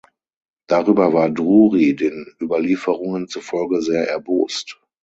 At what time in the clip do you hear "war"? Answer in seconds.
1.13-1.29